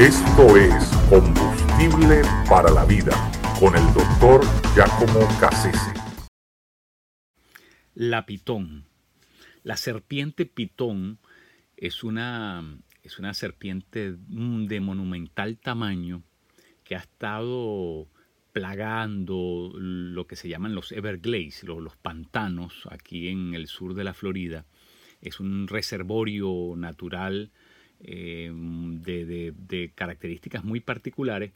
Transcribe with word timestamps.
Esto 0.00 0.56
es 0.56 0.72
Combustible 1.10 2.22
para 2.48 2.70
la 2.70 2.86
Vida 2.86 3.12
con 3.60 3.76
el 3.76 3.84
doctor 3.92 4.40
Giacomo 4.74 5.28
Cassese. 5.38 5.92
La 7.94 8.24
pitón. 8.24 8.86
La 9.62 9.76
serpiente 9.76 10.46
pitón 10.46 11.18
es 11.76 12.02
una, 12.02 12.64
es 13.02 13.18
una 13.18 13.34
serpiente 13.34 14.16
de 14.16 14.80
monumental 14.80 15.58
tamaño 15.58 16.22
que 16.82 16.96
ha 16.96 17.00
estado 17.00 18.08
plagando 18.54 19.70
lo 19.74 20.26
que 20.26 20.36
se 20.36 20.48
llaman 20.48 20.74
los 20.74 20.92
Everglades, 20.92 21.62
los, 21.64 21.82
los, 21.82 21.96
pantanos 21.96 22.88
aquí 22.90 23.28
en 23.28 23.52
el 23.52 23.66
sur 23.66 23.92
de 23.92 24.04
la 24.04 24.14
Florida. 24.14 24.64
Es 25.20 25.40
un 25.40 25.68
reservorio 25.68 26.72
natural 26.74 27.52
eh, 28.02 28.50
de, 28.54 29.92
características 29.94 30.64
muy 30.64 30.80
particulares, 30.80 31.52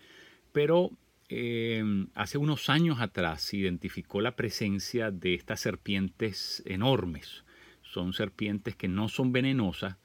pero 0.53 0.91
eh, 1.31 1.83
hace 2.15 2.37
unos 2.37 2.69
años 2.69 3.01
atrás 3.01 3.43
se 3.43 3.57
identificó 3.57 4.21
la 4.21 4.37
presencia 4.37 5.11
de 5.11 5.35
estas 5.35 5.61
serpientes 5.61 6.63
enormes. 6.67 7.45
Son 7.83 8.13
serpientes 8.13 8.77
que 8.77 8.89
no 8.89 9.09
son 9.09 9.33
venenosas, 9.33 9.97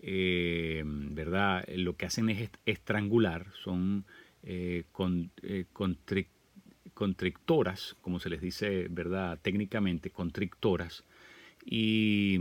eh, 0.00 0.82
¿verdad? 0.84 1.64
Lo 1.68 1.96
que 1.96 2.06
hacen 2.06 2.30
es 2.30 2.50
estrangular, 2.66 3.46
son 3.62 4.04
con, 4.92 5.30
constrictoras, 6.94 7.96
como 8.00 8.20
se 8.20 8.30
les 8.30 8.40
dice, 8.40 8.86
¿verdad? 8.90 9.38
Técnicamente, 9.42 10.10
constrictoras, 10.10 11.04
y, 11.64 12.38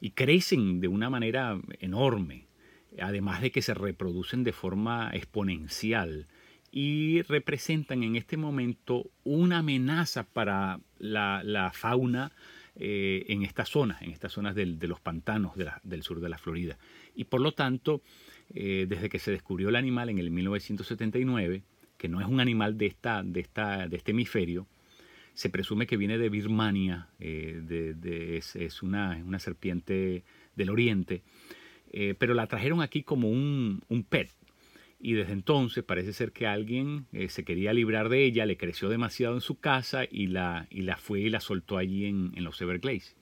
y 0.00 0.10
crecen 0.10 0.80
de 0.80 0.88
una 0.88 1.10
manera 1.10 1.60
enorme 1.80 2.49
además 2.98 3.40
de 3.40 3.50
que 3.50 3.62
se 3.62 3.74
reproducen 3.74 4.44
de 4.44 4.52
forma 4.52 5.10
exponencial 5.12 6.26
y 6.72 7.22
representan 7.22 8.02
en 8.02 8.16
este 8.16 8.36
momento 8.36 9.10
una 9.24 9.58
amenaza 9.58 10.24
para 10.24 10.80
la, 10.98 11.70
fauna 11.74 12.32
eh, 12.76 13.24
en 13.28 13.42
estas 13.42 13.68
zonas, 13.68 14.00
en 14.02 14.10
estas 14.10 14.32
zonas 14.32 14.54
de 14.54 14.88
los 14.88 15.00
pantanos 15.00 15.52
del 15.82 16.02
sur 16.02 16.20
de 16.20 16.28
la 16.28 16.38
Florida. 16.38 16.78
Y 17.14 17.24
por 17.24 17.40
lo 17.40 17.52
tanto, 17.52 18.02
eh, 18.54 18.86
desde 18.88 19.08
que 19.08 19.18
se 19.18 19.30
descubrió 19.30 19.68
el 19.68 19.76
animal 19.76 20.08
en 20.08 20.18
el 20.18 20.30
1979, 20.30 21.62
que 21.96 22.08
no 22.08 22.20
es 22.20 22.26
un 22.26 22.40
animal 22.40 22.78
de, 22.78 22.86
esta, 22.86 23.22
de, 23.22 23.40
esta, 23.40 23.88
de 23.88 23.96
este 23.96 24.12
hemisferio, 24.12 24.66
se 25.34 25.50
presume 25.50 25.86
que 25.86 25.96
viene 25.96 26.18
de 26.18 26.28
Birmania, 26.28 27.08
eh, 27.18 28.40
es, 28.54 28.82
una, 28.82 29.20
una 29.24 29.38
serpiente 29.38 30.24
del 30.56 30.70
oriente, 30.70 31.22
eh, 31.92 32.14
pero 32.16 32.34
la 32.34 32.46
trajeron 32.46 32.82
aquí 32.82 33.02
como 33.02 33.28
un, 33.28 33.82
pet. 34.08 34.30
Y 35.00 35.14
desde 35.14 35.32
entonces 35.32 35.82
parece 35.82 36.12
ser 36.12 36.32
que 36.32 36.46
alguien 36.46 37.06
eh, 37.12 37.28
se 37.28 37.44
quería 37.44 37.72
librar 37.72 38.08
de 38.08 38.24
ella, 38.24 38.46
le 38.46 38.56
creció 38.56 38.88
demasiado 38.88 39.34
en 39.34 39.40
su 39.40 39.58
casa 39.58 40.04
y 40.08 40.26
la, 40.26 40.66
y 40.70 40.82
la 40.82 40.96
fue 40.96 41.20
y 41.20 41.30
la 41.30 41.40
soltó 41.40 41.78
allí 41.78 42.06
en, 42.06 42.32
los 42.36 42.60
Everglades. 42.60 43.16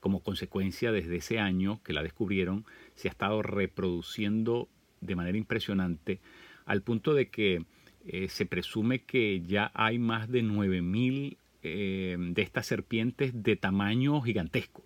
Como 0.00 0.22
consecuencia, 0.22 0.92
desde 0.92 1.16
ese 1.16 1.38
año 1.38 1.82
que 1.82 1.92
la 1.92 2.02
descubrieron, 2.02 2.64
se 2.94 3.08
ha 3.08 3.10
estado 3.10 3.42
reproduciendo 3.42 4.68
de 5.00 5.16
manera 5.16 5.36
impresionante, 5.36 6.20
al 6.66 6.82
punto 6.82 7.14
de 7.14 7.28
que 7.28 7.64
eh, 8.06 8.28
se 8.28 8.46
presume 8.46 9.00
que 9.00 9.42
ya 9.42 9.70
hay 9.74 9.98
más 9.98 10.30
de 10.30 10.42
9.000 10.42 11.36
de 11.62 12.42
estas 12.42 12.66
serpientes 12.66 13.42
de 13.42 13.56
tamaño 13.56 14.20
gigantesco. 14.20 14.84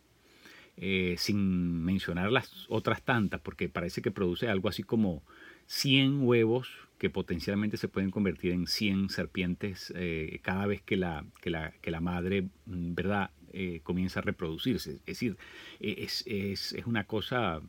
Eh, 0.80 1.16
sin 1.18 1.82
mencionar 1.82 2.30
las 2.30 2.66
otras 2.68 3.02
tantas, 3.02 3.40
porque 3.40 3.68
parece 3.68 4.00
que 4.00 4.12
produce 4.12 4.46
algo 4.48 4.68
así 4.68 4.84
como 4.84 5.24
100 5.66 6.22
huevos 6.22 6.70
que 6.98 7.10
potencialmente 7.10 7.76
se 7.76 7.88
pueden 7.88 8.12
convertir 8.12 8.52
en 8.52 8.68
100 8.68 9.08
serpientes 9.08 9.92
eh, 9.96 10.38
cada 10.40 10.66
vez 10.66 10.80
que 10.82 10.96
la, 10.96 11.24
que 11.40 11.50
la, 11.50 11.72
que 11.82 11.90
la 11.90 12.00
madre 12.00 12.42
mm, 12.66 12.94
¿verdad? 12.94 13.32
Eh, 13.52 13.80
comienza 13.82 14.20
a 14.20 14.22
reproducirse. 14.22 14.92
Es 14.92 15.04
decir, 15.04 15.36
es, 15.80 16.22
es, 16.28 16.72
es, 16.74 16.86
una 16.86 17.02
cosa 17.04 17.60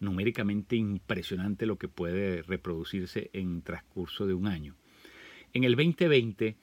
numéricamente 0.00 0.74
impresionante 0.74 1.66
lo 1.66 1.78
que 1.78 1.86
puede 1.86 2.42
reproducirse 2.42 3.30
en 3.32 3.62
transcurso 3.62 4.26
de 4.26 4.34
un 4.34 4.48
año. 4.48 4.74
En 5.52 5.62
el 5.62 5.76
2020, 5.76 6.56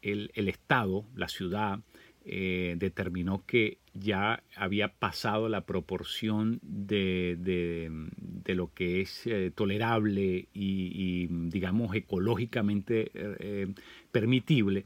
el, 0.00 0.30
el 0.34 0.48
Estado, 0.48 1.04
la 1.14 1.28
ciudad, 1.28 1.80
eh, 2.22 2.74
determinó 2.76 3.44
que 3.46 3.78
ya 3.94 4.42
había 4.54 4.88
pasado 4.88 5.48
la 5.48 5.62
proporción 5.62 6.60
de, 6.62 7.36
de, 7.38 8.54
lo 8.54 8.74
que 8.74 9.00
es 9.00 9.26
eh, 9.26 9.50
tolerable 9.54 10.48
y, 10.52 11.28
digamos, 11.48 11.94
ecológicamente 11.94 13.10
eh, 13.14 13.72
permitible. 14.12 14.84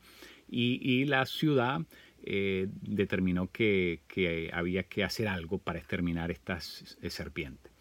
Y, 0.49 1.05
la 1.07 1.27
ciudad 1.27 1.81
determinó 2.23 3.51
que, 3.51 4.01
que, 4.07 4.51
había 4.53 4.85
que 4.85 5.03
hacer 5.03 5.27
algo 5.27 5.59
para 5.59 5.81
exterminar 5.81 6.31
estas 6.31 6.97
serpientes. 7.09 7.73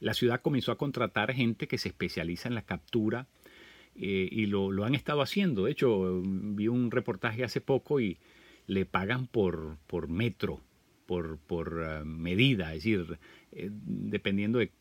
La 0.00 0.14
ciudad 0.14 0.40
comenzó 0.40 0.72
a 0.72 0.78
contratar 0.78 1.34
gente 1.34 1.68
que 1.68 1.78
se 1.78 1.88
especializa 1.88 2.48
en 2.48 2.54
la 2.54 2.62
captura 2.62 3.26
y 3.94 4.46
lo, 4.46 4.72
lo 4.72 4.84
han 4.84 4.94
estado 4.94 5.20
haciendo. 5.20 5.64
De 5.64 5.72
hecho, 5.72 6.22
vi 6.24 6.68
un 6.68 6.90
reportaje 6.90 7.44
hace 7.44 7.60
poco 7.60 8.00
y 8.00 8.16
le 8.72 8.86
pagan 8.86 9.26
por, 9.26 9.76
por 9.86 10.08
metro, 10.08 10.60
por, 11.06 11.38
por 11.38 11.82
eh, 11.84 12.04
medida, 12.04 12.74
es 12.74 12.82
decir, 12.82 13.18
eh, 13.52 13.68
dependiendo 13.70 14.58
de 14.58 14.72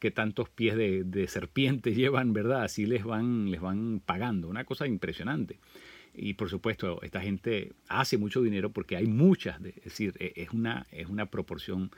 qué 0.00 0.10
tantos 0.10 0.48
pies 0.48 0.76
de, 0.76 1.04
de, 1.04 1.28
serpiente 1.28 1.94
llevan, 1.94 2.32
¿verdad? 2.32 2.64
Así 2.64 2.86
les 2.86 3.04
van, 3.04 3.50
les 3.50 3.60
van 3.60 4.00
pagando, 4.04 4.48
una 4.48 4.64
cosa 4.64 4.86
impresionante. 4.86 5.58
Y 6.14 6.34
por 6.34 6.48
supuesto, 6.48 7.02
esta 7.02 7.20
gente 7.20 7.72
hace 7.88 8.16
mucho 8.16 8.42
dinero 8.42 8.70
porque 8.70 8.96
hay 8.96 9.06
muchas, 9.06 9.60
es 9.64 9.84
decir, 9.84 10.14
e, 10.18 10.32
es 10.36 10.50
una, 10.50 10.86
es 10.90 11.08
una 11.08 11.26
proporción. 11.26 11.90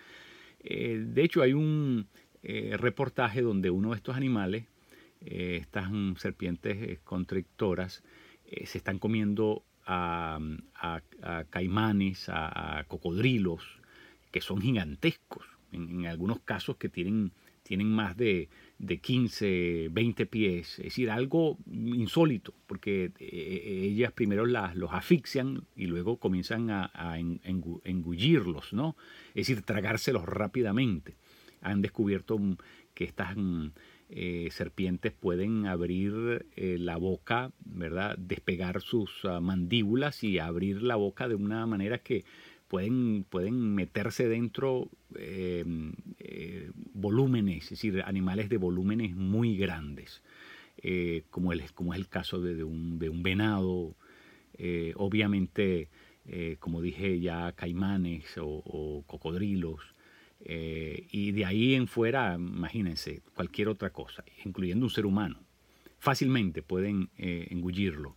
Eh, 0.61 1.03
de 1.07 1.23
hecho, 1.23 1.43
hay 1.43 1.53
un 1.53 2.09
reportaje 2.43 3.43
donde 3.43 3.69
uno 3.69 3.91
de 3.91 3.97
estos 3.97 4.17
animales, 4.17 4.65
estas 5.21 5.91
serpientes 6.17 6.99
constrictoras, 7.01 8.03
se 8.65 8.79
están 8.79 8.99
comiendo 8.99 9.65
a, 9.89 11.01
caimanes, 11.45 12.29
a, 12.29 12.85
cocodrilos, 12.89 13.63
que 14.31 14.41
son 14.41 14.61
gigantescos, 14.61 15.45
en, 15.73 16.07
algunos 16.07 16.41
casos 16.41 16.77
que 16.77 16.89
tienen, 16.89 17.33
tienen 17.63 17.91
más 17.91 18.17
de, 18.17 18.49
de, 18.79 18.99
15, 18.99 19.89
20 19.91 20.27
pies, 20.27 20.79
es 20.79 20.85
decir, 20.87 21.11
algo 21.11 21.59
insólito, 21.71 22.55
porque 22.67 23.05
eh, 23.05 23.13
eh, 23.21 23.83
ellas 23.85 24.13
primero 24.13 24.47
las, 24.47 24.77
los 24.77 24.93
asfixian 24.93 25.65
y 25.77 25.87
luego 25.87 26.19
comienzan 26.19 26.71
a, 26.71 27.19
engullirlos, 27.19 28.73
¿no? 28.73 28.97
es 29.35 29.49
decir, 29.49 29.63
tragárselos 29.63 30.25
rápidamente. 30.25 31.17
Han 31.61 31.83
descubierto 31.83 32.39
que 32.95 33.05
estas 33.05 33.37
eh, 34.11 34.49
serpientes 34.53 35.13
pueden 35.13 35.67
abrir 35.67 36.47
eh, 36.57 36.79
la 36.79 36.97
boca, 36.97 37.53
¿verdad? 37.61 38.17
Despegar 38.17 38.81
sus 38.81 39.11
ah, 39.25 39.41
mandíbulas 39.41 40.25
y 40.25 40.39
abrir 40.39 40.83
la 40.83 40.97
boca 40.97 41.29
de 41.29 41.35
una 41.35 41.67
manera 41.67 41.99
que 41.99 42.25
pueden, 42.69 43.27
pueden 43.29 43.75
meterse 43.75 44.27
dentro 44.27 44.89
em, 45.15 45.93
eh, 46.21 46.71
volúmenes, 46.95 47.65
es 47.65 47.71
decir, 47.71 48.03
animales 48.03 48.49
de 48.49 48.57
volúmenes 48.57 49.15
muy 49.15 49.59
grandes, 49.59 50.23
como, 51.31 51.53
el, 51.53 51.71
como 51.73 51.93
es 51.93 52.01
el 52.01 52.09
caso 52.09 52.41
de, 52.41 52.65
un, 52.65 52.99
de 52.99 53.11
un, 53.11 53.23
venado, 53.23 53.97
obviamente, 54.95 55.89
como 56.61 56.81
dije 56.81 57.19
ya, 57.19 57.53
caimanes 57.53 58.37
o 58.39 59.03
cocodrilos. 59.07 59.81
Eh, 60.45 61.07
y 61.11 61.33
de 61.33 61.45
ahí 61.45 61.75
en 61.75 61.89
fuera, 61.89 62.35
imagínense, 62.35 63.23
cualquier 63.35 63.69
otra 63.69 63.91
cosa, 63.91 64.25
incluyendo 64.45 64.87
un 64.87 64.91
ser 64.91 65.07
humano, 65.07 65.41
fácilmente 65.99 66.63
pueden 66.63 67.11
eh, 67.17 67.49
engullirlo. 67.51 68.17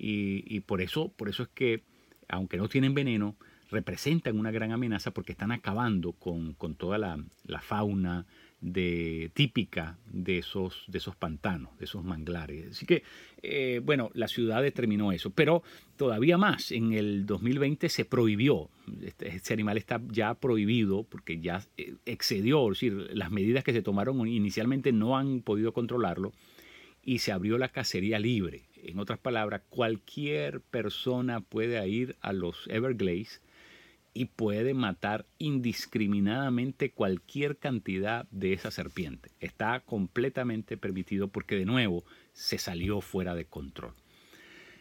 Y, 0.00 0.60
por, 0.60 0.80
eso, 0.80 1.08
por 1.08 1.28
eso 1.28 1.42
es 1.42 1.48
que, 1.48 1.82
aunque 2.28 2.56
no 2.56 2.68
tienen 2.68 2.94
veneno, 2.94 3.34
representan 3.70 4.38
una 4.38 4.50
gran 4.50 4.72
amenaza 4.72 5.12
porque 5.12 5.32
están 5.32 5.52
acabando 5.52 6.12
con, 6.12 6.54
toda 6.76 6.98
la, 6.98 7.22
la 7.44 7.60
fauna, 7.60 8.26
de, 8.60 9.30
típica 9.34 9.98
de 10.10 10.38
esos, 10.38 10.84
de 10.88 10.98
esos 10.98 11.14
pantanos, 11.16 11.76
de 11.78 11.84
esos 11.84 12.04
manglares. 12.04 12.72
Así 12.72 12.86
que, 12.86 13.02
eh, 13.42 13.80
bueno, 13.84 14.10
la 14.14 14.28
ciudad 14.28 14.62
determinó 14.62 15.12
eso, 15.12 15.30
pero 15.30 15.62
todavía 15.96 16.38
más, 16.38 16.72
en 16.72 16.92
el 16.92 17.26
2020 17.26 17.88
se 17.88 18.04
prohibió, 18.04 18.68
este, 19.02 19.28
este, 19.28 19.54
animal 19.54 19.78
está 19.78 20.00
ya 20.08 20.34
prohibido 20.34 21.04
porque 21.04 21.40
ya 21.40 21.62
eh, 21.76 21.94
excedió, 22.06 22.64
es 22.72 22.80
decir, 22.80 23.10
las 23.12 23.30
medidas 23.30 23.64
que 23.64 23.72
se 23.72 23.82
tomaron 23.82 24.26
inicialmente 24.26 24.92
no 24.92 25.16
han 25.16 25.40
podido 25.40 25.72
controlarlo 25.72 26.32
y 27.04 27.18
se 27.18 27.32
abrió 27.32 27.58
la 27.58 27.68
cacería 27.68 28.18
libre. 28.18 28.64
En 28.82 28.98
otras 28.98 29.18
palabras, 29.18 29.62
cualquier 29.68 30.60
persona 30.60 31.40
puede 31.40 31.86
ir 31.88 32.16
a 32.20 32.32
los 32.32 32.66
Everglades 32.68 33.40
y 34.18 34.24
puede 34.24 34.74
matar 34.74 35.26
indiscriminadamente 35.38 36.90
cualquier 36.90 37.56
cantidad 37.56 38.26
de 38.32 38.52
esa 38.52 38.72
serpiente. 38.72 39.30
Está 39.38 39.78
completamente 39.78 40.76
permitido 40.76 41.28
porque 41.28 41.54
de 41.54 41.64
nuevo 41.64 42.02
se 42.32 42.58
salió 42.58 43.00
fuera 43.00 43.36
de 43.36 43.44
control. 43.44 43.94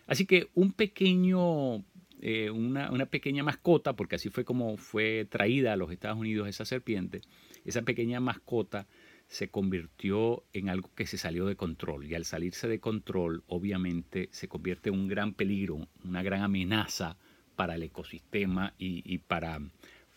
Así 0.08 0.26
que 0.26 0.50
un 0.56 0.72
pequeño, 0.72 1.84
eh, 2.20 2.50
una, 2.50 2.90
una, 2.90 3.06
pequeña 3.06 3.44
mascota, 3.44 3.96
porque 3.96 4.16
así 4.16 4.30
fue 4.32 4.44
como 4.44 4.76
fue 4.76 5.28
traída 5.30 5.74
a 5.74 5.78
los 5.78 5.92
Estados 5.92 6.18
Unidos 6.18 6.48
esa 6.48 6.66
serpiente, 6.66 7.22
esa 7.64 7.84
pequeña 7.84 8.20
mascota 8.20 8.88
se 9.28 9.50
convirtió 9.50 10.46
en 10.52 10.70
algo 10.70 10.90
que 10.96 11.06
se 11.06 11.20
salió 11.20 11.46
de 11.46 11.56
control 11.56 12.08
y 12.08 12.16
al 12.16 12.26
salirse 12.26 12.68
de 12.68 12.80
control 12.80 13.44
obviamente 13.46 14.30
se 14.32 14.48
convierte 14.48 14.90
en 14.90 14.96
un 14.96 15.08
gran 15.08 15.36
peligro, 15.36 15.88
una 16.04 16.24
gran 16.24 16.42
amenaza 16.42 17.18
para 17.58 17.76
el 17.76 17.84
ecosistema 17.84 18.76
y, 18.78 19.18
para, 19.18 19.60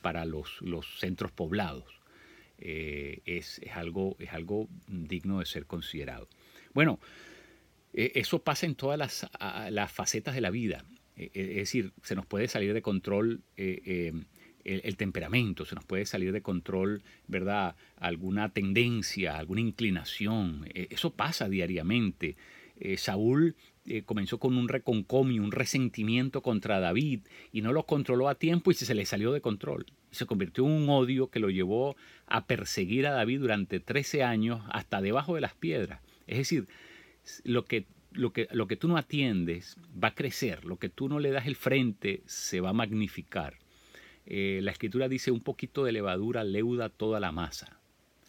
para 0.03 0.27
los, 0.27 0.61
los, 0.61 1.01
centros 1.01 1.33
poblados. 1.33 2.01
Eh, 2.59 3.23
es, 3.25 3.63
algo, 3.75 4.15
es 4.19 4.31
algo 4.35 4.69
digno 4.87 5.39
de 5.39 5.47
ser 5.47 5.65
considerado. 5.65 6.29
Bueno, 6.75 7.01
e, 7.95 8.13
eso 8.15 8.41
pasa 8.41 8.67
en 8.67 8.75
todas 8.75 8.99
las, 8.99 9.27
las, 9.71 9.91
facetas 9.91 10.35
de 10.35 10.43
la 10.43 10.51
vida. 10.51 10.85
E, 11.17 11.31
e, 11.33 11.51
es 11.53 11.57
decir, 11.57 11.93
se 12.03 12.15
nos 12.15 12.27
puede 12.27 12.47
salir 12.47 12.75
de 12.75 12.83
control 12.83 13.41
eh, 13.57 13.81
eh, 13.87 14.13
el, 14.65 14.97
temperamento, 14.99 15.65
se 15.65 15.75
nos 15.75 15.87
puede 15.87 16.05
salir 16.05 16.33
de 16.33 16.43
control, 16.43 17.03
¿verdad? 17.27 17.75
Alguna 17.97 18.51
tendencia, 18.51 19.39
alguna 19.39 19.63
inclinación. 19.63 20.69
eso 20.75 21.15
pasa 21.15 21.49
diariamente. 21.49 22.37
Saúl 22.97 23.57
eh, 23.87 24.03
comenzó 24.03 24.39
con 24.39 24.57
un 24.57 24.69
reconcomio, 24.69 25.43
un 25.43 25.53
resentimiento 25.53 26.43
contra 26.43 26.81
David 26.81 27.21
y 27.51 27.63
no 27.63 27.73
lo 27.73 27.87
controló 27.87 28.29
a 28.29 28.35
tiempo 28.35 28.71
y 28.71 28.75
se 28.75 28.95
le 28.95 29.07
salió 29.07 29.33
de 29.33 29.41
control. 29.41 29.87
Se 30.11 30.27
convirtió 30.27 30.67
en 30.67 30.73
un 30.73 30.89
odio 30.91 31.31
que 31.31 31.41
lo 31.41 31.49
llevó 31.49 31.97
a 32.27 32.47
perseguir 32.47 33.07
a 33.07 33.13
David 33.13 33.41
durante 33.41 33.81
13 33.81 34.23
años 34.23 34.61
hasta 34.71 35.01
debajo 35.01 35.35
de 35.35 35.41
las 35.41 35.55
piedras. 35.55 36.01
Es 36.27 36.39
decir, 36.39 36.69
lo 37.45 37.65
que, 37.65 37.87
lo 38.13 38.33
que, 38.33 38.49
lo 38.53 38.67
que 38.67 38.77
tú 38.77 38.87
no 38.87 38.99
atiendes 38.99 39.77
va 40.03 40.09
a 40.09 40.15
crecer, 40.15 40.65
lo 40.65 40.77
que 40.77 40.91
tú 40.91 41.09
no 41.09 41.19
le 41.19 41.31
das 41.31 41.47
el 41.47 41.57
frente 41.57 42.23
se 42.27 42.61
va 42.61 42.71
a 42.71 42.75
magnificar. 42.75 43.59
Eh, 44.27 44.61
la 44.63 44.73
escritura 44.73 45.09
dice 45.09 45.31
un 45.31 45.41
poquito 45.41 45.85
de 45.85 45.93
levadura 45.93 46.45
leuda 46.45 46.91
toda 46.91 47.19
la 47.19 47.33
masa. 47.33 47.81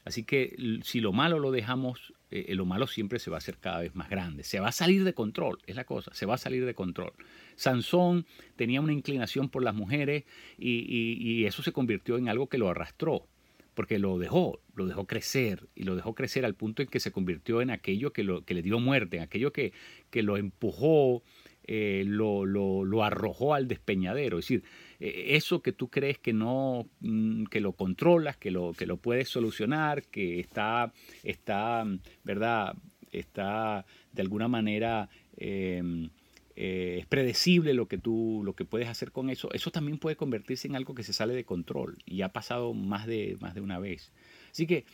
Así 0.06 0.24
que 0.24 0.80
si 0.84 1.02
lo 1.02 1.12
malo 1.12 1.40
lo 1.40 1.52
dejamos, 1.52 2.14
eh, 2.32 2.56
lo 2.56 2.66
malo 2.66 2.88
siempre 2.88 3.20
se 3.20 3.30
va 3.30 3.38
a 3.38 3.40
hacer 3.40 3.58
cada 3.58 3.82
vez 3.82 3.94
más 3.94 4.10
grande. 4.10 4.44
Se 4.44 4.60
va 4.60 4.70
a 4.70 4.72
salir 4.72 5.04
de 5.04 5.14
control, 5.14 5.60
es 5.68 5.76
la 5.76 5.84
cosa, 5.84 6.14
se 6.14 6.26
va 6.26 6.36
a 6.36 6.38
salir 6.38 6.66
de 6.66 6.74
control. 6.74 7.12
Sansón 7.56 8.26
tenía 8.56 8.80
una 8.80 8.94
inclinación 8.94 9.50
por 9.50 9.64
las 9.64 9.76
mujeres 9.76 10.24
y, 10.58 11.46
eso 11.46 11.64
se 11.64 11.74
convirtió 11.74 12.18
en 12.18 12.30
algo 12.30 12.48
que 12.48 12.58
lo 12.58 12.70
arrastró, 12.70 13.28
porque 13.74 14.00
lo 14.00 14.18
dejó, 14.18 14.62
lo 14.76 14.86
dejó 14.86 15.06
crecer 15.06 15.68
y 15.76 15.84
lo 15.84 15.96
dejó 15.96 16.16
crecer 16.16 16.46
al 16.46 16.56
punto 16.56 16.82
en 16.82 16.88
que 16.88 17.00
se 17.00 17.12
convirtió 17.12 17.62
en 17.62 17.72
aquello 17.72 18.14
que, 18.14 18.24
lo, 18.24 18.46
que 18.46 18.54
le 18.54 18.62
dio 18.62 18.80
muerte, 18.80 19.18
en 19.18 19.24
aquello 19.24 19.52
que, 19.52 19.74
que 20.10 20.24
lo 20.24 20.38
empujó, 20.38 21.24
eh, 21.66 22.04
lo, 22.06 22.46
lo, 22.46 22.86
lo 22.86 23.04
arrojó 23.04 23.54
al 23.54 23.68
despeñadero. 23.68 24.40
Es 24.40 24.46
decir, 24.46 24.64
eh, 24.64 24.91
eso 25.02 25.62
que 25.62 25.72
tú 25.72 25.90
crees 25.90 26.20
que 26.20 26.32
no, 26.32 26.88
mm, 27.00 27.46
que 27.46 27.60
lo 27.60 27.74
controlas, 27.74 28.38
que 28.38 28.52
lo, 28.52 28.74
que 28.74 28.86
lo 28.86 28.98
puedes 28.98 29.30
solucionar, 29.30 30.04
que 30.04 30.40
está, 30.40 30.94
está, 31.24 31.86
¿verdad? 32.24 32.76
Está 33.12 33.86
de 34.14 34.22
alguna 34.22 34.48
manera 34.48 35.10
em, 35.38 36.10
eh, 36.56 36.98
es 37.00 37.08
predecible 37.08 37.74
lo 37.74 37.88
que 37.88 37.98
tú 37.98 38.42
lo 38.46 38.54
que 38.54 38.66
puedes 38.66 38.88
hacer 38.88 39.12
con 39.12 39.30
eso, 39.30 39.52
eso 39.54 39.72
también 39.72 39.98
puede 39.98 40.16
convertirse 40.16 40.68
en 40.68 40.76
algo 40.76 40.94
que 40.94 41.04
se 41.04 41.14
sale 41.14 41.34
de 41.34 41.46
control 41.46 41.98
y 42.06 42.22
ha 42.22 42.30
pasado 42.30 42.74
más 42.74 43.08
de, 43.08 43.38
más 43.40 43.56
de 43.56 43.62
una 43.62 43.80
vez. 43.80 44.12
Así 44.52 44.68
que 44.68 44.86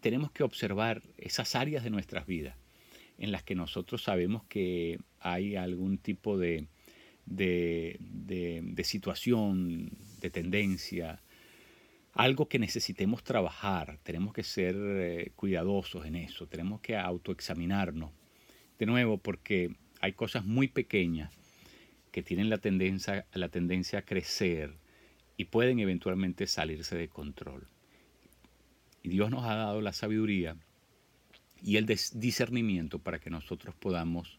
tenemos 0.00 0.30
que 0.30 0.44
observar 0.44 1.02
esas 1.18 1.56
áreas 1.56 1.82
de 1.82 1.90
nuestras 1.90 2.26
vidas 2.26 2.56
en 3.18 3.32
las 3.32 3.42
que 3.42 3.54
nosotros 3.54 4.02
sabemos 4.02 4.44
que 4.44 5.00
hay 5.18 5.56
algún 5.56 5.98
tipo 5.98 6.38
de, 6.38 6.66
de, 7.26 7.98
situación, 8.84 9.90
de 10.20 10.30
tendencia, 10.30 11.22
algo 12.12 12.48
que 12.48 12.58
necesitemos 12.58 13.22
trabajar, 13.22 13.98
tenemos 14.02 14.32
que 14.32 14.42
ser 14.42 14.74
eh, 14.78 15.32
cuidadosos 15.36 16.06
en 16.06 16.16
eso, 16.16 16.46
tenemos 16.46 16.80
que 16.80 16.96
autoexaminarnos. 16.96 18.10
De 18.78 18.86
nuevo, 18.86 19.18
porque 19.18 19.76
hay 20.00 20.12
cosas 20.12 20.44
muy 20.44 20.68
pequeñas 20.68 21.32
que 22.12 22.22
tienen 22.22 22.48
la 22.48 22.58
tendencia, 22.58 23.26
la 23.34 23.48
tendencia 23.48 24.00
a 24.00 24.02
crecer 24.02 24.74
y 25.36 25.46
pueden 25.46 25.78
eventualmente 25.78 26.46
salirse 26.46 26.96
de 26.96 27.08
control. 27.08 27.68
Y 29.02 29.10
Dios 29.10 29.30
nos 29.30 29.44
ha 29.44 29.54
dado 29.54 29.80
la 29.82 29.92
sabiduría 29.92 30.56
y 31.62 31.76
el 31.76 31.86
discernimiento 31.86 32.98
para 32.98 33.18
que 33.18 33.30
nosotros 33.30 33.74
podamos 33.74 34.38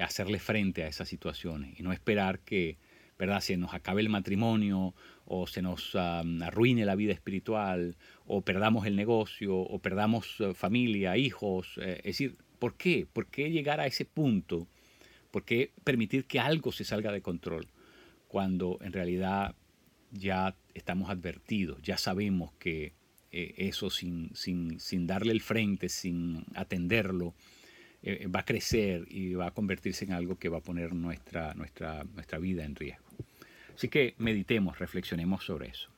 hacerle 0.00 0.38
frente 0.38 0.82
a 0.82 0.88
esas 0.88 1.08
situaciones 1.08 1.78
y 1.78 1.82
no 1.82 1.92
esperar 1.92 2.40
que 2.40 2.78
¿verdad? 3.18 3.40
se 3.40 3.56
nos 3.56 3.74
acabe 3.74 4.00
el 4.00 4.08
matrimonio 4.08 4.94
o 5.24 5.46
se 5.46 5.62
nos 5.62 5.94
arruine 5.94 6.84
la 6.84 6.96
vida 6.96 7.12
espiritual 7.12 7.96
o 8.26 8.42
perdamos 8.42 8.86
el 8.86 8.96
negocio 8.96 9.56
o 9.56 9.78
perdamos 9.78 10.36
eh, 10.40 10.54
familia, 10.54 11.16
hijos. 11.16 11.78
Eh, 11.80 11.98
es 11.98 12.18
decir, 12.18 12.36
¿por 12.58 12.76
qué? 12.76 13.06
¿Por 13.12 13.26
qué 13.26 13.50
llegar 13.50 13.80
a 13.80 13.86
ese 13.86 14.04
punto? 14.04 14.68
¿Por 15.30 15.44
qué 15.44 15.72
permitir 15.84 16.24
que 16.26 16.40
algo 16.40 16.72
se 16.72 16.84
salga 16.84 17.12
de 17.12 17.22
control 17.22 17.68
cuando 18.28 18.78
en 18.82 18.92
realidad 18.92 19.54
ya 20.10 20.56
estamos 20.74 21.10
advertidos, 21.10 21.80
ya 21.82 21.96
sabemos 21.98 22.52
que 22.58 22.94
eh, 23.30 23.54
eso 23.56 23.90
sin, 23.90 24.30
sin, 24.34 24.78
sin 24.80 25.06
darle 25.06 25.32
el 25.32 25.40
frente, 25.40 25.88
sin 25.88 26.44
atenderlo, 26.54 27.34
eh, 28.06 28.18
eh, 28.20 28.26
va 28.26 28.40
a 28.40 28.44
crecer 28.44 29.06
y 29.08 29.32
va 29.32 29.46
a 29.46 29.50
convertirse 29.52 30.04
en 30.04 30.12
algo 30.12 30.36
que 30.36 30.50
va 30.50 30.58
a 30.58 30.60
poner 30.60 30.92
nuestra, 30.92 31.54
nuestra, 31.54 32.04
nuestra 32.04 32.38
vida 32.38 32.62
en 32.62 32.76
riesgo. 32.76 33.06
Así 33.74 33.88
que 33.88 34.14
meditemos, 34.18 34.78
reflexionemos 34.78 35.42
sobre 35.42 35.68
eso. 35.68 35.88